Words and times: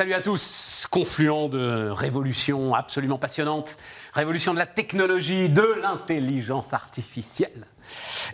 salut 0.00 0.14
à 0.14 0.22
tous. 0.22 0.86
Confluent 0.90 1.50
de 1.50 1.90
révolutions 1.90 2.74
absolument 2.74 3.18
passionnantes, 3.18 3.76
révolution 4.14 4.54
de 4.54 4.58
la 4.58 4.64
technologie, 4.64 5.50
de 5.50 5.76
l'intelligence 5.82 6.72
artificielle 6.72 7.66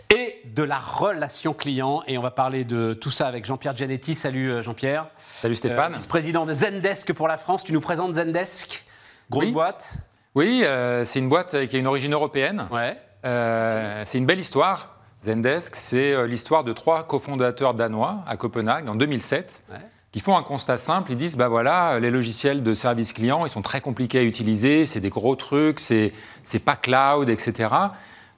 et 0.09 0.39
de 0.45 0.63
la 0.63 0.79
relation 0.79 1.53
client. 1.53 2.03
Et 2.07 2.17
on 2.17 2.21
va 2.21 2.31
parler 2.31 2.63
de 2.63 2.93
tout 2.93 3.11
ça 3.11 3.27
avec 3.27 3.43
Jean-Pierre 3.43 3.75
Gianetti. 3.75 4.13
Salut 4.13 4.49
euh, 4.49 4.61
Jean-Pierre. 4.61 5.09
Salut 5.41 5.55
Stéphane. 5.55 5.91
Euh, 5.91 5.97
vice-président 5.97 6.45
de 6.45 6.53
Zendesk 6.53 7.11
pour 7.11 7.27
la 7.27 7.35
France. 7.35 7.65
Tu 7.65 7.73
nous 7.73 7.81
présentes 7.81 8.15
Zendesk? 8.15 8.85
Grosse 9.29 9.43
Oui. 9.43 9.51
boîte 9.51 9.95
Oui, 10.35 10.61
euh, 10.63 11.03
c'est 11.03 11.19
une 11.19 11.27
boîte 11.27 11.65
qui 11.65 11.75
a 11.75 11.79
une 11.79 11.87
origine 11.87 12.13
européenne. 12.13 12.69
Ouais. 12.71 12.95
Euh, 13.25 14.03
c'est 14.05 14.19
une 14.19 14.25
belle 14.25 14.39
histoire. 14.39 15.01
Zendesk, 15.21 15.75
c'est 15.75 16.27
l'histoire 16.29 16.63
de 16.63 16.71
trois 16.71 17.05
cofondateurs 17.05 17.73
danois 17.73 18.23
à 18.25 18.37
Copenhague 18.37 18.87
en 18.87 18.95
2007 18.95 19.65
Ouais. 19.69 19.79
Qui 20.11 20.19
font 20.19 20.37
un 20.37 20.43
constat 20.43 20.77
simple. 20.77 21.11
Ils 21.11 21.17
disent 21.17 21.35
bah 21.37 21.47
voilà, 21.47 21.99
les 21.99 22.11
logiciels 22.11 22.63
de 22.63 22.73
service 22.73 23.13
client, 23.13 23.45
ils 23.45 23.49
sont 23.49 23.61
très 23.61 23.81
compliqués 23.81 24.19
à 24.19 24.23
utiliser, 24.23 24.85
c'est 24.85 24.99
des 24.99 25.09
gros 25.09 25.35
trucs, 25.35 25.79
c'est 25.79 26.13
c'est 26.43 26.59
pas 26.59 26.75
cloud, 26.75 27.29
etc. 27.29 27.69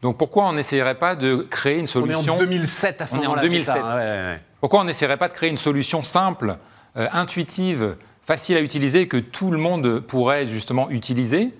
Donc 0.02 0.18
pourquoi 0.18 0.46
on 0.48 0.54
n'essayerait 0.54 0.96
pas 0.96 1.16
de 1.16 1.36
créer 1.50 1.76
une 1.76 1.82
On 1.82 1.84
est 1.84 1.88
solution 1.88 2.36
en 2.36 2.40
2007 2.40 3.02
à 3.02 3.06
ce 3.08 3.16
On 3.16 3.22
est 3.22 3.26
en 3.28 3.30
moment-là. 3.36 3.42
c'est 3.50 3.64
ça, 3.64 3.74
2007. 3.74 3.78
hein, 3.84 3.88
ouais, 3.98 4.04
ouais, 4.04 4.32
ouais. 4.34 4.42
Pourquoi 4.62 4.80
on 4.82 4.84
n'essaierait 4.86 5.18
pas 5.18 5.28
de 5.28 5.34
créer 5.34 5.50
une 5.50 5.58
solution 5.58 6.04
simple, 6.04 6.58
euh, 6.98 7.08
intuitive, 7.14 7.96
facile 8.22 8.58
à 8.58 8.62
utiliser, 8.62 9.08
que 9.08 9.18
tout 9.18 9.52
le 9.52 9.58
monde 9.58 10.00
pourrait 10.02 10.48
justement 10.48 10.90
utiliser? 10.90 11.54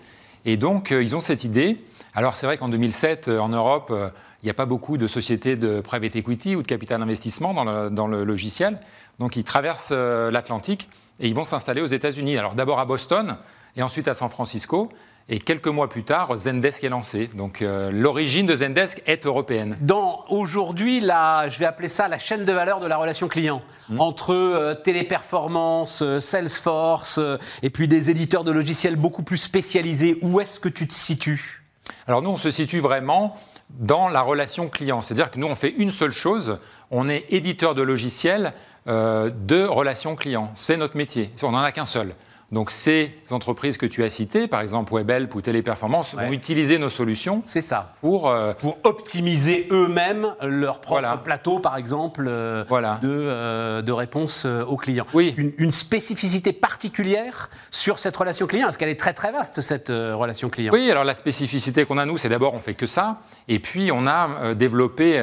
Et 0.50 0.58
donc, 0.58 0.92
euh, 0.92 1.04
ils 1.04 1.16
ont 1.16 1.22
cette 1.22 1.44
idée. 1.44 1.78
Alors, 2.16 2.36
c'est 2.36 2.48
vrai 2.48 2.58
qu'en 2.58 2.70
2007, 2.70 3.28
euh, 3.28 3.38
en 3.38 3.50
Europe, 3.50 3.90
euh, 3.92 4.10
il 4.42 4.48
n'y 4.48 4.50
a 4.50 4.56
pas 4.56 4.66
beaucoup 4.66 4.98
de 4.98 5.06
sociétés 5.06 5.56
de 5.56 5.80
private 5.80 6.16
equity 6.16 6.56
ou 6.56 6.64
de 6.64 6.68
capital 6.68 7.00
investissement 7.04 7.54
dans 7.54 7.64
le, 7.64 7.92
dans 7.92 8.08
le 8.08 8.24
logiciel. 8.24 8.80
Donc, 9.20 9.36
ils 9.36 9.44
traversent 9.44 9.92
l'Atlantique 9.92 10.90
et 11.20 11.28
ils 11.28 11.36
vont 11.36 11.46
s'installer 11.46 11.82
aux 11.82 11.88
États-Unis. 11.88 12.36
Alors, 12.36 12.56
d'abord 12.56 12.80
à 12.80 12.86
Boston 12.86 13.38
et 13.78 13.84
ensuite 13.84 14.08
à 14.08 14.16
San 14.16 14.28
Francisco. 14.30 14.90
Et 15.32 15.40
quelques 15.40 15.68
mois 15.68 15.88
plus 15.88 16.04
tard, 16.04 16.36
Zendesk 16.36 16.84
est 16.84 16.90
lancé. 16.90 17.30
Donc, 17.36 17.62
euh, 17.62 17.92
l'origine 17.92 18.48
de 18.48 18.56
Zendesk 18.56 19.04
est 19.06 19.28
européenne. 19.28 19.78
Dans 19.80 20.26
aujourd'hui, 20.30 21.02
je 21.02 21.60
vais 21.60 21.66
appeler 21.66 21.88
ça 21.88 22.08
la 22.08 22.18
chaîne 22.18 22.46
de 22.46 22.52
valeur 22.52 22.80
de 22.80 22.88
la 22.88 22.98
relation 22.98 23.28
client 23.28 23.62
Mmh. 23.90 24.00
entre 24.00 24.34
euh, 24.36 24.76
Téléperformance, 24.76 26.04
euh, 26.04 26.20
Salesforce 26.20 27.20
et 27.64 27.72
puis 27.72 27.88
des 27.88 28.12
éditeurs 28.12 28.44
de 28.44 28.52
logiciels 28.52 28.96
beaucoup 28.96 29.24
plus 29.24 29.38
spécialisés. 29.38 30.20
Où 30.22 30.40
est-ce 30.40 30.60
que 30.60 30.70
tu 30.70 30.88
te 30.88 30.94
situes? 30.94 31.64
Alors 32.06 32.22
nous, 32.22 32.30
on 32.30 32.38
se 32.38 32.52
situe 32.52 32.80
vraiment 32.80 33.36
dans 33.72 34.08
la 34.08 34.22
relation 34.22 34.70
client. 34.70 35.02
C'est-à-dire 35.02 35.32
que 35.32 35.40
nous, 35.40 35.48
on 35.48 35.56
fait 35.56 35.74
une 35.78 35.90
seule 35.90 36.12
chose, 36.12 36.60
on 36.92 37.10
est 37.10 37.26
éditeur 37.30 37.74
de 37.74 37.82
logiciels 37.82 38.54
de 38.88 39.66
relation 39.66 40.16
client. 40.16 40.50
C'est 40.56 40.78
notre 40.78 40.98
métier, 40.98 41.32
on 41.44 41.52
n'en 41.52 41.62
a 41.62 41.72
qu'un 41.72 41.86
seul. 41.86 42.16
Donc 42.52 42.72
ces 42.72 43.12
entreprises 43.30 43.78
que 43.78 43.86
tu 43.86 44.04
as 44.04 44.10
citées, 44.10 44.48
par 44.48 44.62
exemple 44.62 44.92
Webhelp 44.94 45.36
ou 45.36 45.42
Téléperformance, 45.42 46.14
Ouais. 46.16 46.26
vont 46.26 46.34
utiliser 46.34 46.80
nos 46.80 46.90
solutions 46.90 47.44
C'est 47.46 47.62
ça. 47.62 47.94
pour... 48.02 48.28
euh, 48.28 48.54
Pour 48.54 48.78
optimiser 48.84 49.68
eux-mêmes 49.72 50.34
leur 50.42 50.82
propre 50.82 51.00
Voilà. 51.02 51.18
plateau, 51.18 51.60
par 51.60 51.78
exemple, 51.78 52.26
euh, 52.28 52.64
Voilà. 52.68 53.00
de, 53.04 53.08
euh, 53.08 53.82
de 53.84 53.92
réponse 53.92 54.46
aux 54.46 54.78
clients. 54.78 55.06
Oui. 55.14 55.36
Une, 55.38 55.54
une 55.60 55.72
spécificité 55.72 56.52
particulière 56.52 57.52
sur 57.70 58.00
cette 58.00 58.18
relation 58.18 58.48
client, 58.48 58.66
parce 58.66 58.78
qu'elle 58.78 58.90
est 58.90 59.00
très 59.00 59.14
très 59.14 59.32
vaste, 59.32 59.62
cette 59.62 59.90
relation 59.90 60.50
client. 60.50 60.74
Oui, 60.74 60.90
alors 60.90 61.04
la 61.04 61.14
spécificité 61.14 61.86
qu'on 61.86 62.00
a, 62.00 62.06
nous, 62.06 62.18
c'est 62.18 62.30
d'abord, 62.30 62.56
on 62.56 62.60
fait 62.60 62.74
que 62.74 62.88
ça. 62.88 63.20
Et 63.48 63.60
puis, 63.60 63.92
on 63.92 64.08
a 64.08 64.56
développé 64.56 65.20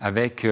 avec 0.00 0.46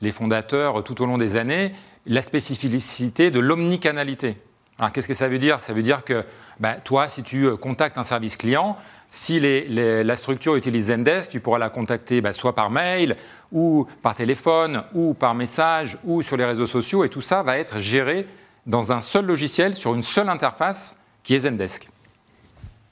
les 0.00 0.12
fondateurs 0.12 0.82
tout 0.82 1.00
au 1.00 1.06
long 1.06 1.16
des 1.18 1.36
années 1.36 1.70
la 2.06 2.22
spécificité 2.22 3.30
de 3.30 3.40
l'omnicanalité. 3.40 4.36
Alors, 4.78 4.90
qu'est-ce 4.90 5.06
que 5.06 5.14
ça 5.14 5.28
veut 5.28 5.38
dire? 5.38 5.60
Ça 5.60 5.72
veut 5.72 5.82
dire 5.82 6.02
que 6.02 6.24
bah, 6.58 6.74
toi, 6.74 7.08
si 7.08 7.22
tu 7.22 7.44
euh, 7.46 7.56
contactes 7.56 7.96
un 7.96 8.02
service 8.02 8.36
client, 8.36 8.76
si 9.08 9.38
les- 9.38 9.66
les- 9.68 10.02
la 10.02 10.16
structure 10.16 10.56
utilise 10.56 10.86
Zendesk, 10.86 11.30
tu 11.30 11.38
pourras 11.38 11.58
la 11.58 11.70
contacter 11.70 12.20
bah, 12.20 12.32
soit 12.32 12.56
par 12.56 12.70
mail, 12.70 13.16
ou 13.52 13.86
par 14.02 14.16
téléphone, 14.16 14.82
ou 14.92 15.14
par 15.14 15.34
message, 15.34 15.98
ou 16.02 16.22
sur 16.22 16.36
les 16.36 16.44
réseaux 16.44 16.66
sociaux. 16.66 17.04
Et 17.04 17.08
tout 17.08 17.20
ça 17.20 17.44
va 17.44 17.56
être 17.58 17.78
géré 17.78 18.26
dans 18.66 18.90
un 18.90 19.00
seul 19.00 19.26
logiciel, 19.26 19.74
sur 19.74 19.94
une 19.94 20.02
seule 20.02 20.28
interface, 20.28 20.96
qui 21.22 21.36
est 21.36 21.40
Zendesk. 21.40 21.88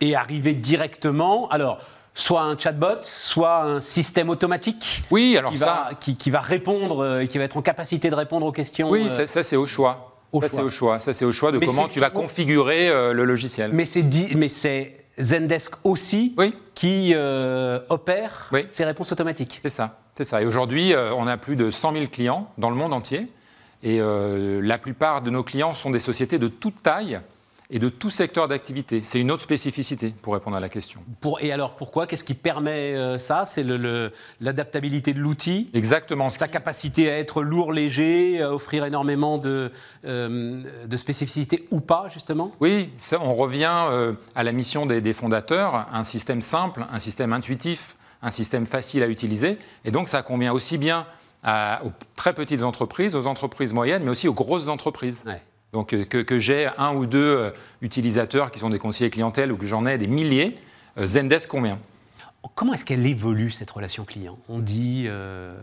Et 0.00 0.14
arriver 0.14 0.52
directement, 0.52 1.48
alors, 1.48 1.78
soit 2.14 2.42
un 2.42 2.56
chatbot, 2.56 3.02
soit 3.02 3.62
un 3.62 3.80
système 3.80 4.30
automatique. 4.30 5.02
Oui, 5.10 5.36
alors 5.36 5.50
qui, 5.50 5.58
ça... 5.58 5.66
va, 5.66 5.94
qui, 5.94 6.16
qui 6.16 6.30
va 6.30 6.40
répondre 6.40 7.02
euh, 7.02 7.20
et 7.22 7.28
qui 7.28 7.38
va 7.38 7.44
être 7.44 7.56
en 7.56 7.62
capacité 7.62 8.08
de 8.08 8.14
répondre 8.14 8.46
aux 8.46 8.52
questions. 8.52 8.88
Oui, 8.88 9.06
euh, 9.06 9.10
ça, 9.10 9.26
ça, 9.26 9.42
c'est 9.42 9.56
au 9.56 9.66
choix. 9.66 10.11
Au 10.32 10.40
ça 10.40 10.48
choix. 10.48 10.56
c'est 10.58 10.62
au 10.64 10.70
choix. 10.70 10.98
Ça 10.98 11.14
c'est 11.14 11.24
au 11.24 11.32
choix 11.32 11.52
de 11.52 11.58
Mais 11.58 11.66
comment 11.66 11.88
tu 11.88 12.00
vas 12.00 12.10
configurer 12.10 12.88
euh, 12.88 13.12
le 13.12 13.24
logiciel. 13.24 13.70
mais 13.72 13.84
c'est 13.84 14.02
dit- 14.02 14.34
mais 14.36 14.48
c'est 14.48 15.04
Zendesk 15.18 15.74
aussi 15.84 16.34
Oui, 16.38 16.54
qui 16.74 17.12
euh, 17.14 17.78
opère 17.90 18.48
Oui. 18.52 18.62
ces 18.66 18.84
réponses 18.84 19.12
automatiques. 19.12 19.60
c'est 19.62 19.68
ça, 19.70 19.98
c'est 20.16 20.24
ça. 20.24 20.40
Et 20.42 20.46
aujourd'hui, 20.46 20.94
euh, 20.94 21.12
on 21.14 21.26
a 21.26 21.36
plus 21.36 21.54
de 21.56 21.70
100 21.70 21.92
000 21.92 22.06
clients 22.06 22.50
dans 22.58 22.70
le 22.70 22.76
monde 22.76 22.92
entier, 22.94 23.28
et 23.84 23.98
la 24.00 24.78
plupart 24.78 25.22
de 25.22 25.30
nos 25.30 25.42
clients 25.42 25.74
sont 25.74 25.90
des 25.90 25.98
sociétés 25.98 26.38
de 26.38 26.46
toute 26.46 26.82
taille 26.84 27.20
et 27.74 27.78
de 27.78 27.88
tout 27.88 28.10
secteur 28.10 28.46
d'activité. 28.48 29.00
C'est 29.02 29.18
une 29.18 29.30
autre 29.30 29.42
spécificité 29.42 30.14
pour 30.22 30.34
répondre 30.34 30.56
à 30.56 30.60
la 30.60 30.68
question. 30.68 31.00
Pour, 31.20 31.42
et 31.42 31.50
alors 31.50 31.74
pourquoi? 31.74 32.06
Qu'est-ce 32.06 32.22
qui 32.22 32.34
permet 32.34 32.94
euh, 32.94 33.18
ça? 33.18 33.46
C'est 33.46 33.62
le- 33.64 33.78
le- 33.78 34.12
l'adaptabilité 34.40 35.14
de 35.14 35.18
l'outil? 35.18 35.70
Exactement. 35.72 36.28
sa 36.30 36.48
capacité 36.48 37.10
à 37.10 37.18
être 37.18 37.42
lourd, 37.42 37.72
léger, 37.72 38.42
à 38.42 38.52
offrir 38.54 38.84
énormément 38.84 39.38
de, 39.38 39.72
euh, 40.04 40.62
de 40.86 40.96
spécificité 40.96 41.66
ou 41.70 41.80
pas, 41.80 42.08
justement? 42.12 42.52
Oui, 42.60 42.90
ça, 42.98 43.18
on 43.22 43.34
revient 43.34 43.86
euh, 43.90 44.12
à 44.34 44.42
la 44.44 44.52
mission 44.52 44.84
des, 44.86 45.00
des 45.00 45.14
fondateurs, 45.14 45.86
un 45.92 46.04
système 46.04 46.42
simple, 46.42 46.84
un 46.92 46.98
système 46.98 47.32
intuitif, 47.32 47.96
un 48.20 48.30
système 48.30 48.66
facile 48.66 49.02
à 49.02 49.08
utiliser. 49.08 49.58
Et 49.86 49.90
donc 49.90 50.08
ça 50.08 50.22
convient 50.22 50.52
aussi 50.52 50.76
bien 50.76 51.06
à- 51.42 51.80
aux 51.86 51.92
très 52.16 52.34
petites 52.34 52.62
entreprises, 52.62 53.14
aux 53.16 53.26
entreprises 53.26 53.72
moyennes, 53.72 54.04
mais 54.04 54.10
aussi 54.10 54.28
aux 54.28 54.34
grosses 54.34 54.68
entreprises. 54.68 55.24
Ouais. 55.26 55.40
Donc 55.72 55.94
euh, 55.94 56.04
que, 56.04 56.18
que 56.18 56.38
j'ai 56.38 56.68
un 56.76 56.94
ou 56.94 57.06
deux 57.06 57.18
euh, 57.38 57.50
utilisateurs 57.80 58.50
qui 58.50 58.58
sont 58.58 58.70
des 58.70 58.78
conseillers 58.78 59.10
clientèle 59.10 59.50
ou 59.52 59.56
que 59.56 59.66
j'en 59.66 59.86
ai 59.86 59.96
des 59.98 60.06
milliers, 60.06 60.56
euh, 60.98 61.06
Zendesk 61.06 61.48
convient. 61.48 61.78
Comment 62.54 62.74
est-ce 62.74 62.84
qu'elle 62.84 63.06
évolue, 63.06 63.50
cette 63.50 63.70
relation 63.70 64.04
client? 64.04 64.36
On 64.48 64.58
dit 64.58 65.04
euh, 65.06 65.54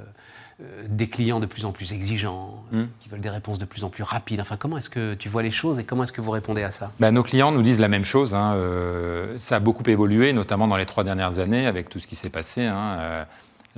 euh, 0.62 0.84
des 0.88 1.08
clients 1.08 1.40
de 1.40 1.46
plus 1.46 1.66
en 1.66 1.72
plus 1.72 1.94
exigeants, 1.94 2.64
Hmm. 2.72 2.86
qui 3.02 3.10
veulent 3.10 3.20
des 3.22 3.30
réponses 3.30 3.58
de 3.60 3.66
plus 3.66 3.84
en 3.84 3.90
plus 3.90 4.04
rapides. 4.04 4.40
Enfin, 4.42 4.56
comment 4.58 4.78
est-ce 4.78 4.90
que 4.90 5.14
tu 5.16 5.28
vois 5.30 5.44
les 5.44 5.52
choses 5.52 5.80
et 5.80 5.84
comment 5.84 6.04
est-ce 6.04 6.12
que 6.14 6.22
vous 6.22 6.32
répondez 6.32 6.64
à 6.64 6.72
ça? 6.72 6.92
Bah, 7.00 7.12
nos 7.12 7.24
clients 7.24 7.52
nous 7.52 7.62
disent 7.62 7.80
la 7.80 7.88
même 7.88 8.06
chose. 8.06 8.34
hein, 8.34 8.54
euh, 8.56 9.36
ça 9.40 9.58
a 9.58 9.60
beaucoup 9.60 9.84
évolué, 9.88 10.34
notamment 10.34 10.68
dans 10.68 10.78
les 10.78 10.86
trois 10.86 11.04
dernières 11.04 11.40
années, 11.40 11.68
avec 11.68 11.90
tout 11.90 12.00
ce 12.00 12.08
qui 12.08 12.16
s'est 12.16 12.30
passé, 12.30 12.66
hein, 12.66 13.26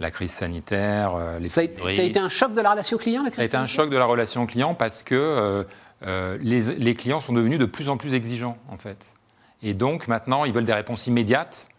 la 0.02 0.12
crise 0.12 0.32
sanitaire, 0.32 1.16
euh, 1.16 1.40
les 1.40 1.50
ça 1.50 1.62
a, 1.62 1.64
été, 1.64 1.76
pénuries. 1.76 1.96
ça 1.96 2.02
a 2.02 2.06
été 2.06 2.20
un 2.20 2.30
choc 2.30 2.54
de 2.54 2.62
la 2.62 2.72
relation 2.72 2.98
client, 2.98 3.24
la 3.24 3.32
Ça 3.32 3.42
a 3.42 3.46
été 3.46 3.56
un 3.56 3.66
crise 3.66 3.76
choc 3.76 3.90
de 3.90 3.98
la 3.98 4.06
relation 4.06 4.46
client 4.46 4.74
parce 4.74 5.04
que 5.04 5.16
euh, 5.16 5.64
euh, 6.04 6.38
les, 6.42 6.62
les 6.76 6.96
clients 6.96 7.20
sont 7.20 7.34
devenus 7.34 7.60
de 7.60 7.66
plus 7.66 7.90
en 7.90 7.98
plus 7.98 8.14
exigeants, 8.14 8.58
en 8.70 8.78
fait. 8.78 9.16
Et 9.62 9.74
donc, 9.74 10.08
maintenant, 10.08 10.46
ils 10.46 10.54
veulent 10.54 10.66
des 10.66 10.74
réponses 10.74 11.08
immédiates. 11.08 11.70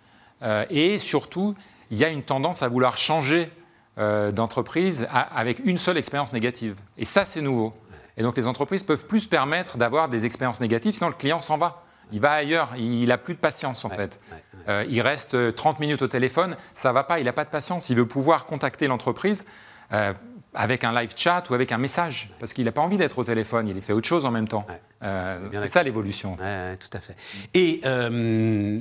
Euh, 0.42 0.64
et 0.70 0.98
surtout, 0.98 1.54
il 1.90 1.98
y 1.98 2.04
a 2.04 2.08
une 2.08 2.22
tendance 2.22 2.62
à 2.62 2.68
vouloir 2.68 2.96
changer 2.96 3.50
euh, 3.98 4.32
d'entreprise 4.32 5.06
avec 5.10 5.60
une 5.64 5.78
seule 5.78 5.98
expérience 5.98 6.32
négative. 6.32 6.76
Et 6.96 7.04
ça, 7.04 7.24
c'est 7.24 7.40
nouveau. 7.40 7.72
Et 8.16 8.22
donc, 8.22 8.36
les 8.36 8.46
entreprises 8.46 8.82
peuvent 8.84 9.06
plus 9.06 9.20
se 9.20 9.28
permettre 9.28 9.76
d'avoir 9.76 10.08
des 10.08 10.26
expériences 10.26 10.60
négatives, 10.60 10.94
sinon 10.94 11.08
le 11.08 11.16
client 11.16 11.40
s'en 11.40 11.58
va. 11.58 11.82
Il 12.12 12.20
va 12.20 12.32
ailleurs, 12.32 12.70
il 12.76 13.06
n'a 13.06 13.18
plus 13.18 13.34
de 13.34 13.38
patience, 13.40 13.84
en 13.84 13.90
fait. 13.90 14.20
ouais, 14.30 14.36
ouais. 14.36 14.42
Euh, 14.68 14.84
il 14.88 15.00
reste 15.00 15.34
euh, 15.34 15.50
30 15.50 15.80
minutes 15.80 16.02
au 16.02 16.08
téléphone, 16.08 16.56
ça 16.74 16.92
va 16.92 17.02
pas, 17.02 17.18
il 17.18 17.24
n'a 17.24 17.32
pas 17.32 17.44
de 17.44 17.50
patience. 17.50 17.90
Il 17.90 17.96
veut 17.96 18.06
pouvoir 18.06 18.46
contacter 18.46 18.86
l'entreprise 18.86 19.44
euh, 19.92 20.12
avec 20.54 20.84
un 20.84 20.92
live 20.92 21.12
chat 21.16 21.48
ou 21.50 21.54
avec 21.54 21.72
un 21.72 21.78
message, 21.78 22.30
parce 22.38 22.52
qu'il 22.52 22.64
n'a 22.64 22.72
pas 22.72 22.82
envie 22.82 22.98
d'être 22.98 23.18
au 23.18 23.24
téléphone, 23.24 23.68
il 23.68 23.80
fait 23.82 23.92
autre 23.92 24.06
chose 24.06 24.24
en 24.24 24.30
même 24.30 24.48
temps. 24.48 24.66
Euh, 25.02 25.48
c'est 25.52 25.66
ça 25.66 25.82
l'évolution. 25.82 26.36
Tout 26.36 26.96
à 26.96 27.00
fait. 27.00 27.16
Et, 27.54 27.80
euh, 27.84 28.78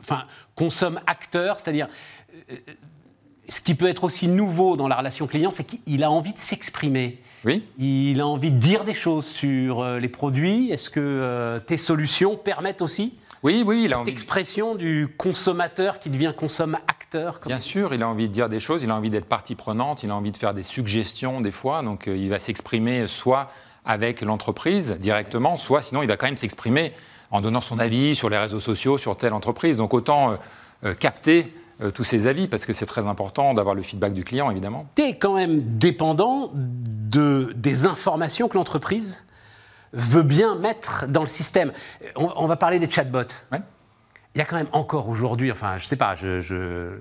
enfin, 0.00 0.24
consomme 0.54 1.00
acteur, 1.06 1.60
c'est-à-dire, 1.60 1.88
euh, 2.50 2.56
ce 3.48 3.60
qui 3.60 3.74
peut 3.74 3.88
être 3.88 4.04
aussi 4.04 4.28
nouveau 4.28 4.76
dans 4.76 4.88
la 4.88 4.96
relation 4.96 5.26
client, 5.26 5.52
c'est 5.52 5.64
qu'il 5.64 6.02
a 6.04 6.10
envie 6.10 6.32
de 6.32 6.38
s'exprimer. 6.38 7.20
Oui 7.44 7.62
Il 7.78 8.20
a 8.20 8.26
envie 8.26 8.50
de 8.50 8.58
dire 8.58 8.84
des 8.84 8.94
choses 8.94 9.26
sur 9.26 9.80
euh, 9.80 9.98
les 9.98 10.08
produits. 10.08 10.70
Est-ce 10.70 10.88
que 10.88 11.00
euh, 11.00 11.58
tes 11.58 11.76
solutions 11.76 12.36
permettent 12.36 12.80
aussi 12.80 13.14
Oui, 13.42 13.62
oui, 13.66 13.82
il 13.84 13.86
a 13.86 13.88
cette 13.88 13.96
envie. 13.98 14.10
expression 14.10 14.74
du 14.74 15.08
consommateur 15.18 15.98
qui 15.98 16.08
devient 16.08 16.32
consomme-acteur 16.36 17.40
Bien 17.46 17.58
sûr, 17.58 17.92
il 17.94 18.02
a 18.02 18.08
envie 18.08 18.28
de 18.28 18.32
dire 18.32 18.48
des 18.48 18.60
choses, 18.60 18.82
il 18.82 18.90
a 18.90 18.94
envie 18.96 19.10
d'être 19.10 19.26
partie 19.26 19.54
prenante, 19.54 20.02
il 20.02 20.10
a 20.10 20.16
envie 20.16 20.32
de 20.32 20.36
faire 20.36 20.54
des 20.54 20.62
suggestions 20.62 21.40
des 21.40 21.50
fois, 21.50 21.82
donc 21.82 22.08
euh, 22.08 22.16
il 22.16 22.30
va 22.30 22.38
s'exprimer 22.38 23.06
soit 23.08 23.50
avec 23.84 24.22
l'entreprise 24.22 24.96
directement, 24.98 25.58
soit 25.58 25.82
sinon 25.82 26.02
il 26.02 26.08
va 26.08 26.16
quand 26.16 26.26
même 26.26 26.38
s'exprimer 26.38 26.92
en 27.30 27.40
donnant 27.42 27.60
son 27.60 27.78
avis 27.78 28.14
sur 28.14 28.30
les 28.30 28.38
réseaux 28.38 28.60
sociaux, 28.60 28.96
sur 28.96 29.16
telle 29.16 29.34
entreprise. 29.34 29.76
Donc 29.76 29.92
autant 29.92 30.38
euh, 30.84 30.94
capter 30.94 31.52
euh, 31.80 31.90
tous 31.90 32.04
ces 32.04 32.26
avis, 32.26 32.46
parce 32.48 32.64
que 32.66 32.72
c'est 32.72 32.86
très 32.86 33.06
important 33.06 33.54
d'avoir 33.54 33.74
le 33.74 33.82
feedback 33.82 34.12
du 34.14 34.24
client, 34.24 34.50
évidemment. 34.50 34.86
Tu 34.96 35.02
es 35.02 35.16
quand 35.16 35.34
même 35.34 35.60
dépendant 35.78 36.50
de, 36.54 37.52
des 37.56 37.86
informations 37.86 38.48
que 38.48 38.56
l'entreprise 38.56 39.26
veut 39.92 40.22
bien 40.22 40.56
mettre 40.56 41.06
dans 41.08 41.20
le 41.22 41.28
système. 41.28 41.72
On, 42.16 42.30
on 42.36 42.46
va 42.46 42.56
parler 42.56 42.78
des 42.78 42.90
chatbots. 42.90 43.20
Ouais. 43.52 43.60
Il 44.34 44.38
y 44.38 44.40
a 44.40 44.44
quand 44.44 44.56
même 44.56 44.68
encore 44.72 45.08
aujourd'hui, 45.08 45.52
enfin, 45.52 45.76
je 45.76 45.86
sais 45.86 45.96
pas, 45.96 46.14
je, 46.16 46.40
je- 46.40 46.98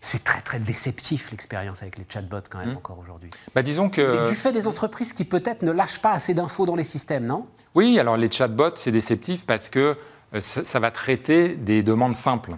c'est 0.00 0.22
très 0.22 0.40
très 0.40 0.58
déceptif 0.60 1.30
l'expérience 1.32 1.82
avec 1.82 1.98
les 1.98 2.04
chatbots 2.08 2.42
quand 2.50 2.58
même 2.58 2.76
encore 2.76 2.98
aujourd'hui. 3.00 3.30
Bah, 3.54 3.62
disons 3.62 3.88
que. 3.90 4.26
Et 4.26 4.28
du 4.30 4.36
fait 4.36 4.52
des 4.52 4.66
entreprises 4.68 5.12
qui 5.12 5.24
peut-être 5.24 5.62
ne 5.62 5.72
lâchent 5.72 6.00
pas 6.00 6.12
assez 6.12 6.34
d'infos 6.34 6.66
dans 6.66 6.76
les 6.76 6.84
systèmes, 6.84 7.26
non? 7.26 7.46
Oui, 7.74 7.98
alors 7.98 8.16
les 8.16 8.30
chatbots, 8.30 8.74
c'est 8.76 8.92
déceptif 8.92 9.44
parce 9.44 9.68
que 9.68 9.96
euh, 10.34 10.40
ça, 10.40 10.64
ça 10.64 10.78
va 10.80 10.90
traiter 10.92 11.54
des 11.56 11.82
demandes 11.82 12.14
simples. 12.14 12.52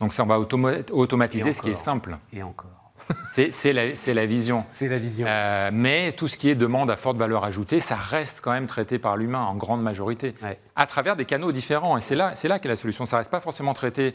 Donc 0.00 0.12
ça, 0.12 0.22
on 0.22 0.26
va 0.26 0.38
automa- 0.38 0.90
automatiser 0.92 1.52
ce 1.52 1.62
qui 1.62 1.70
est 1.70 1.74
simple. 1.74 2.18
Et 2.32 2.42
encore. 2.42 2.70
C'est 3.32 3.72
la, 3.72 4.26
vision. 4.26 4.64
C'est 4.70 4.88
la 4.88 4.98
vision. 4.98 5.26
Euh, 5.28 5.70
mais 5.72 6.12
tout 6.12 6.28
ce 6.28 6.36
qui 6.36 6.48
est 6.48 6.54
demande 6.54 6.90
à 6.90 6.96
forte 6.96 7.16
valeur 7.18 7.44
ajoutée, 7.44 7.80
ça 7.80 7.94
reste 7.94 8.40
quand 8.42 8.52
même 8.52 8.66
traité 8.66 8.98
par 8.98 9.16
l'humain 9.16 9.42
en 9.42 9.54
grande 9.54 9.82
majorité, 9.82 10.34
Ouais. 10.42 10.58
à 10.74 10.86
travers 10.86 11.14
des 11.14 11.24
canaux 11.24 11.52
différents. 11.52 11.96
Et 11.96 12.00
c'est 12.00 12.14
là, 12.14 12.32
là 12.44 12.58
qu'est 12.58 12.68
la 12.68 12.76
solution. 12.76 13.04
Ça 13.06 13.18
reste 13.18 13.30
pas 13.30 13.40
forcément 13.40 13.74
traité 13.74 14.14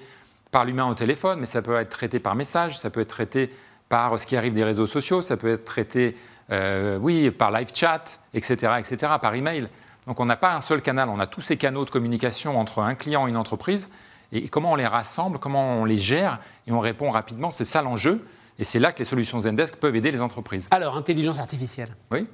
par 0.51 0.65
l'humain 0.65 0.85
au 0.85 0.95
téléphone, 0.95 1.39
mais 1.39 1.45
ça 1.45 1.61
peut 1.61 1.75
être 1.77 1.89
traité 1.89 2.19
par 2.19 2.35
message, 2.35 2.77
ça 2.77 2.89
peut 2.89 3.01
être 3.01 3.07
traité 3.07 3.51
par 3.87 4.19
ce 4.19 4.25
qui 4.25 4.35
arrive 4.35 4.53
des 4.53 4.63
réseaux 4.63 4.87
sociaux, 4.87 5.21
ça 5.21 5.37
peut 5.37 5.49
être 5.53 5.63
traité, 5.63 6.15
euh, 6.51 6.97
oui, 6.99 7.29
par 7.31 7.51
live 7.51 7.69
chat, 7.73 8.19
etc., 8.33 8.73
etc., 8.79 9.13
par 9.21 9.35
email. 9.35 9.69
Donc 10.07 10.19
on 10.19 10.25
n'a 10.25 10.35
pas 10.37 10.53
un 10.53 10.61
seul 10.61 10.81
canal, 10.81 11.07
on 11.09 11.19
a 11.19 11.27
tous 11.27 11.41
ces 11.41 11.55
canaux 11.55 11.85
de 11.85 11.89
communication 11.89 12.57
entre 12.57 12.79
un 12.79 12.95
client 12.95 13.27
et 13.27 13.29
une 13.29 13.37
entreprise. 13.37 13.89
Et 14.31 14.47
comment 14.49 14.71
on 14.71 14.75
les 14.75 14.87
rassemble, 14.87 15.39
comment 15.39 15.75
on 15.75 15.85
les 15.85 15.97
gère, 15.99 16.39
et 16.67 16.71
on 16.71 16.79
répond 16.79 17.09
rapidement, 17.09 17.51
c'est 17.51 17.65
ça 17.65 17.81
l'enjeu. 17.81 18.25
Et 18.59 18.63
c'est 18.63 18.79
là 18.79 18.91
que 18.91 18.99
les 18.99 19.05
solutions 19.05 19.39
Zendesk 19.41 19.75
peuvent 19.77 19.95
aider 19.95 20.11
les 20.11 20.21
entreprises. 20.21 20.67
Alors, 20.71 20.95
intelligence 20.95 21.39
artificielle. 21.39 21.89
Oui. 22.11 22.27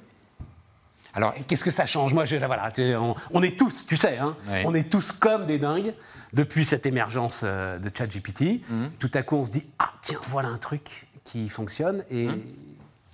Alors, 1.14 1.34
Qu'est-ce 1.46 1.64
que 1.64 1.70
ça 1.70 1.86
change? 1.86 2.12
Moi, 2.12 2.24
je, 2.26 2.36
voilà, 2.36 2.70
tu- 2.70 2.94
on, 2.94 3.14
on 3.32 3.42
est 3.42 3.58
tous, 3.58 3.86
tu 3.86 3.96
sais, 3.96 4.18
hein, 4.18 4.36
Oui. 4.48 4.58
on 4.66 4.74
est 4.74 4.90
tous 4.90 5.10
comme 5.10 5.46
des 5.46 5.58
dingues 5.58 5.94
depuis 6.34 6.64
cette 6.66 6.84
émergence 6.86 7.40
euh, 7.44 7.78
de 7.78 7.90
ChatGPT. 7.96 8.60
Mhm. 8.68 8.90
Tout 8.98 9.10
à 9.14 9.22
coup, 9.22 9.36
on 9.36 9.44
se 9.44 9.50
dit 9.50 9.64
ah 9.78 9.92
tiens, 10.02 10.20
voilà 10.28 10.48
un 10.48 10.58
truc 10.58 11.06
qui 11.24 11.48
fonctionne 11.48 12.04
et 12.10 12.26
Mhm. 12.26 12.42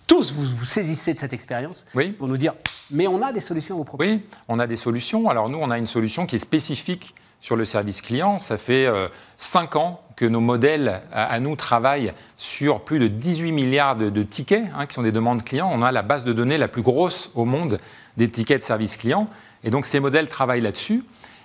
tous 0.08 0.32
vous 0.32 0.42
vous 0.42 0.64
saisissez 0.64 1.14
de 1.14 1.20
cette 1.20 1.32
expérience 1.32 1.86
Oui. 1.94 2.10
pour 2.10 2.26
nous 2.28 2.36
dire 2.36 2.54
mais 2.90 3.06
on 3.06 3.22
a 3.22 3.32
des 3.32 3.40
solutions 3.40 3.76
à 3.76 3.78
vous 3.78 3.84
proposer. 3.84 4.10
oui, 4.14 4.26
on 4.48 4.58
a 4.58 4.66
des 4.66 4.76
solutions. 4.76 5.28
Alors 5.28 5.48
nous, 5.48 5.58
on 5.58 5.70
a 5.70 5.78
une 5.78 5.86
solution 5.86 6.26
qui 6.26 6.36
est 6.36 6.40
spécifique 6.40 7.14
sur 7.44 7.56
le 7.56 7.66
service 7.66 8.00
client. 8.00 8.40
Ça 8.40 8.56
fait 8.56 8.86
euh, 8.86 9.08
cinq 9.36 9.76
ans 9.76 10.00
que 10.16 10.24
nos 10.24 10.40
modèles 10.40 11.02
à, 11.12 11.38
nous 11.40 11.56
travaillent 11.56 12.14
sur 12.38 12.80
plus 12.80 12.98
de 12.98 13.06
18 13.06 13.52
milliards 13.52 13.96
de, 13.96 14.22
tickets, 14.22 14.64
hein, 14.74 14.86
qui 14.86 14.94
sont 14.94 15.02
des 15.02 15.12
demandes 15.12 15.44
clients. 15.44 15.70
On 15.70 15.82
a 15.82 15.92
la 15.92 16.00
base 16.00 16.24
de 16.24 16.32
données 16.32 16.56
la 16.56 16.68
plus 16.68 16.80
grosse 16.80 17.30
au 17.34 17.44
monde 17.44 17.80
des 18.16 18.30
tickets 18.30 18.62
de 18.62 18.64
service 18.64 18.96
client. 18.96 19.28
Et 19.62 19.68
donc 19.68 19.84
ces 19.84 20.00
modèles 20.00 20.30
travaillent 20.30 20.62
là-dessus. 20.62 21.04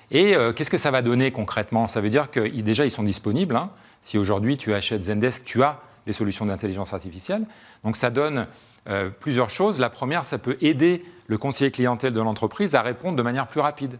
Et 0.10 0.38
euh, 0.38 0.54
qu'est-ce 0.54 0.69
que 0.69 0.78
ça 0.78 0.90
va 0.90 1.01
donner 1.01 1.31
concrètement? 1.31 1.86
Ça 1.86 2.00
veut 2.00 2.10
dire 2.10 2.31
que 2.31 2.48
déjà, 2.48 2.86
ils 2.86 2.92
sont 2.92 3.04
disponibles. 3.04 3.57
hein. 3.57 3.69
Si 4.01 4.18
aujourd'hui 4.18 4.56
tu 4.56 4.74
achètes 4.74 5.01
Zendesk, 5.01 5.44
tu 5.44 5.63
as 5.63 5.81
les 6.07 6.13
solutions 6.13 6.46
d'intelligence 6.46 6.94
artificielle. 6.94 7.44
Donc 7.84 7.98
ça 7.98 8.10
donne 8.10 8.48
euh, 8.88 9.10
plusieurs 9.10 9.50
choses. 9.50 9.80
La 9.80 9.90
première, 9.90 10.24
ça 10.24 10.38
peut 10.38 10.56
aider 10.62 11.04
le 11.28 11.38
conseiller 11.38 11.72
clientèle 11.72 12.13
de 12.13 12.22
l'entreprise 12.22 12.74
à 12.74 12.81
répondre 12.81 13.18
de 13.18 13.22
manière 13.22 13.48
plus 13.48 13.60
rapide. 13.60 14.00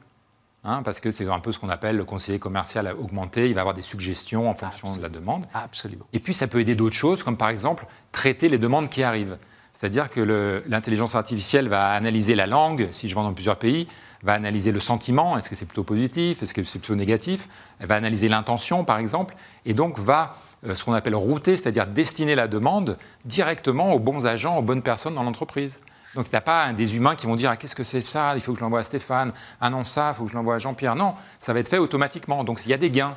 Hein, 0.66 0.84
parce 0.84 1.00
que 1.00 1.10
c'est 1.10 1.26
un 1.30 1.40
peu 1.40 1.54
ce 1.54 1.60
qu'on 1.60 1.70
appelle 1.70 1.96
le 1.96 2.04
conseiller 2.04 2.38
commercial 2.38 2.92
augmenté. 3.00 3.48
Il 3.48 3.56
va 3.56 3.62
avoir 3.62 3.74
des 3.74 3.82
suggestions 3.82 4.50
en 4.50 4.54
fonction 4.54 4.96
de 4.96 5.02
la 5.02 5.08
demande. 5.08 5.46
Absolument. 5.54 6.06
Et 6.12 6.20
puis 6.20 6.34
ça 6.34 6.48
peut 6.48 6.60
aider 6.60 6.76
d'autres 6.76 6.98
choses, 6.98 7.24
comme 7.24 7.38
par 7.38 7.50
exemple 7.50 7.86
traiter 8.12 8.50
les 8.50 8.58
demandes 8.58 8.90
qui 8.90 9.02
arrivent. 9.04 9.38
C'est-à-dire 9.80 10.10
que 10.10 10.62
l'intelligence 10.68 11.16
artificielle 11.16 11.70
va 11.70 11.92
analyser 11.92 12.36
la 12.36 12.48
langue, 12.48 12.90
si 12.92 13.08
je 13.08 13.16
vends 13.16 13.24
dans 13.24 13.34
plusieurs 13.34 13.56
pays, 13.56 13.88
va 14.24 14.34
analyser 14.34 14.74
le 14.74 14.82
sentiment, 14.82 15.38
est-ce 15.38 15.50
que 15.50 15.56
c'est 15.56 15.66
plutôt 15.66 15.86
positif, 15.86 16.44
est-ce 16.44 16.54
que 16.54 16.66
c'est 16.66 16.80
plutôt 16.80 16.96
négatif, 16.96 17.48
elle 17.80 17.88
va 17.88 17.96
analyser 17.96 18.28
l'intention 18.28 18.84
par 18.84 18.98
exemple, 18.98 19.36
et 19.66 19.74
donc 19.74 19.98
va 19.98 20.36
euh, 20.66 20.76
ce 20.76 20.84
qu'on 20.84 20.92
appelle 20.92 21.16
router, 21.16 21.56
c'est-à-dire 21.56 21.88
destiner 21.88 22.36
la 22.36 22.50
demande 22.50 22.98
directement 23.24 23.94
aux 23.94 24.00
bons 24.00 24.26
agents, 24.26 24.58
aux 24.58 24.62
bonnes 24.62 24.82
personnes 24.82 25.16
dans 25.16 25.24
l'entreprise. 25.24 25.80
Donc 26.16 26.30
tu 26.30 26.36
n'as 26.36 26.42
pas 26.42 26.74
des 26.74 26.96
humains 26.96 27.16
qui 27.16 27.28
vont 27.28 27.36
dire 27.36 27.52
ah, 27.52 27.58
qu'est-ce 27.58 27.76
que 27.76 27.84
c'est 27.84 28.02
ça, 28.02 28.34
il 28.36 28.42
faut 28.42 28.54
que 28.54 28.60
je 28.60 28.64
l'envoie 28.64 28.80
à 28.80 28.84
Stéphane, 28.84 29.32
ah 29.62 29.70
non 29.70 29.84
ça, 29.84 30.12
il 30.14 30.18
faut 30.18 30.24
que 30.26 30.32
je 30.32 30.36
l'envoie 30.36 30.56
à 30.56 30.58
Jean-Pierre. 30.58 30.96
Non, 30.96 31.14
ça 31.40 31.54
va 31.54 31.60
être 31.60 31.68
fait 31.70 31.78
automatiquement, 31.78 32.44
donc 32.44 32.66
il 32.66 32.70
y 32.70 32.74
a 32.74 32.78
des 32.78 32.90
gains. 32.90 33.16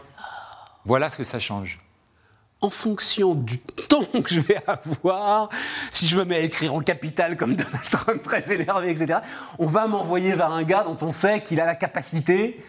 Voilà 0.85 1.09
ce 1.09 1.17
que 1.17 1.25
ça 1.25 1.39
change. 1.41 1.79
En 2.61 2.71
fonction 2.71 3.35
du 3.35 3.59
temps 3.59 4.05
que 4.23 4.29
je 4.33 4.41
vais 4.41 4.59
avoir, 4.67 5.49
si 5.91 6.07
je 6.07 6.17
me 6.17 6.25
mets 6.25 6.37
à 6.37 6.41
écrire 6.41 6.75
en 6.75 6.81
capital 6.81 7.37
comme 7.37 7.55
Donald 7.57 7.91
Trump 7.91 8.23
très 8.25 8.53
énervé, 8.53 8.91
etc., 8.91 9.21
on 9.59 9.67
va 9.67 9.89
m'envoyer 9.89 10.35
vers 10.35 10.53
un 10.53 10.63
gars 10.63 10.85
dont 10.85 10.99
on 11.01 11.11
sait 11.13 11.41
qu'il 11.43 11.61
a 11.61 11.65
la 11.67 11.75
capacité 11.75 12.63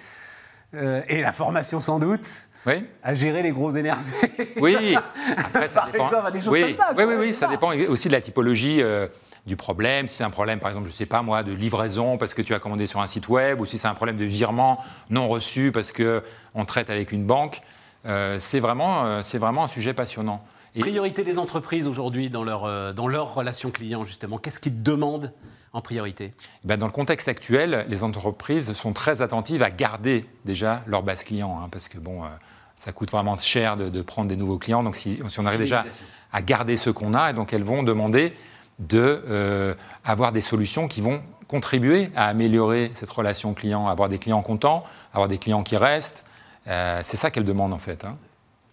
euh, 0.73 1.01
et 1.07 1.21
la 1.21 1.31
formation 1.31 1.79
sans 1.81 1.99
doute 1.99 2.27
Oui 2.65 2.83
à 3.03 3.13
gérer 3.13 3.43
les 3.43 3.51
gros 3.51 3.69
énervés. 3.71 4.53
Oui, 4.57 4.95
après 5.37 5.67
ça 5.67 5.81
Par 5.81 5.91
dépend. 5.91 6.05
exemple, 6.07 6.31
des 6.31 6.41
choses 6.41 6.53
oui, 6.53 6.61
comme 6.61 6.75
ça, 6.75 6.93
Oui, 6.97 7.03
oui, 7.03 7.15
oui, 7.19 7.33
ça. 7.33 7.47
dépend 7.47 7.71
aussi 7.89 8.07
de 8.07 8.13
la 8.13 8.21
typologie 8.21 8.81
euh, 8.81 9.07
du 9.45 9.55
problème. 9.55 10.07
Si 10.07 10.17
c'est 10.17 10.23
un 10.23 10.29
problème, 10.29 10.59
par 10.59 10.69
exemple, 10.69 10.87
je 10.87 10.93
sais 10.93 11.05
pas 11.05 11.21
moi, 11.21 11.43
de 11.43 11.51
livraison 11.51 12.17
parce 12.17 12.33
que 12.33 12.41
tu 12.41 12.53
as 12.53 12.59
commandé 12.59 12.87
sur 12.87 13.01
un 13.01 13.07
site 13.07 13.27
web, 13.29 13.59
ou 13.59 13.65
si 13.65 13.77
c'est 13.77 13.87
un 13.87 13.93
problème 13.93 14.17
de 14.17 14.25
virement 14.25 14.79
non 15.09 15.27
reçu 15.27 15.71
parce 15.71 15.91
que 15.91 16.23
on 16.55 16.65
traite 16.65 16.89
avec 16.89 17.11
une 17.11 17.25
banque, 17.25 17.61
euh, 18.05 18.37
c'est 18.39 18.59
vraiment, 18.59 19.05
euh, 19.05 19.21
vraiment 19.35 19.63
un 19.65 19.67
sujet 19.67 19.93
passionnant. 19.93 20.43
Et- 20.75 20.79
Priorité 20.79 21.23
des 21.23 21.37
entreprises 21.39 21.87
aujourd'hui 21.87 22.29
dans 22.29 22.43
leur, 22.43 22.63
euh, 22.65 22.93
dans 22.93 23.07
leur 23.07 23.33
relation 23.35 23.69
client, 23.69 24.05
justement. 24.05 24.37
Qu'est-ce 24.37 24.59
qu'ils 24.59 24.81
demandent 24.81 25.31
en 25.71 25.81
priorité? 25.81 26.33
Ben, 26.63 26.77
dans 26.77 26.87
le 26.87 26.91
contexte 26.91 27.27
actuel, 27.27 27.85
les 27.89 28.03
entreprises 28.03 28.73
sont 28.73 28.93
très 28.93 29.21
attentives 29.21 29.61
à 29.61 29.69
garder 29.69 30.25
déjà 30.45 30.83
leur 30.87 31.03
base 31.03 31.23
client, 31.23 31.59
hein, 31.61 31.67
parce 31.71 31.87
que 31.89 31.97
bon, 31.97 32.23
euh, 32.23 32.27
ça 32.75 32.91
coûte 32.91 33.11
vraiment 33.11 33.37
cher 33.37 33.77
de, 33.77 33.89
de 33.89 34.01
prendre 34.01 34.29
des 34.29 34.35
nouveaux 34.35 34.57
clients. 34.57 34.83
Donc 34.83 34.95
si, 34.95 35.19
si 35.27 35.39
on 35.39 35.45
arrive 35.45 35.59
déjà 35.59 35.85
à 36.31 36.41
garder 36.41 36.75
ceux 36.77 36.93
qu'on 36.93 37.13
a, 37.13 37.29
et 37.29 37.33
donc 37.33 37.53
elles 37.53 37.63
vont 37.63 37.83
demander 37.83 38.33
de 38.79 39.23
euh, 39.27 39.73
avoir 40.03 40.31
des 40.31 40.41
solutions 40.41 40.87
qui 40.87 41.01
vont 41.01 41.21
contribuer 41.47 42.09
à 42.15 42.27
améliorer 42.27 42.91
cette 42.93 43.09
relation 43.09 43.53
client, 43.53 43.87
avoir 43.87 44.09
des 44.09 44.17
clients 44.17 44.41
contents, 44.41 44.83
avoir 45.13 45.27
des 45.27 45.37
clients 45.37 45.63
qui 45.63 45.77
restent. 45.77 46.25
Euh, 46.67 46.99
c'est 47.03 47.17
ça 47.17 47.29
qu'elles 47.31 47.43
demandent 47.43 47.73
en 47.73 47.77
fait. 47.77 48.05
hein. 48.05 48.17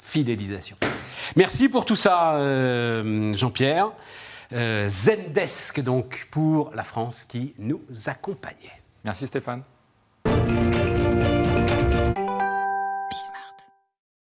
Fidélisation. 0.00 0.76
Merci 1.37 1.69
pour 1.69 1.85
tout 1.85 1.97
ça, 1.97 2.35
euh, 2.37 3.35
Jean-Pierre. 3.37 3.91
Euh, 4.52 4.88
Zendesk, 4.88 5.81
donc, 5.81 6.27
pour 6.31 6.72
la 6.75 6.82
France 6.82 7.25
qui 7.25 7.55
nous 7.58 7.82
accompagnait. 8.06 8.82
Merci 9.05 9.27
Stéphane. 9.27 9.63